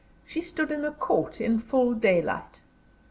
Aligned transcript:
She 0.25 0.41
stood 0.41 0.71
in 0.71 0.83
a 0.83 0.91
court, 0.91 1.39
in 1.39 1.59
full 1.59 1.93
daylight. 1.93 2.61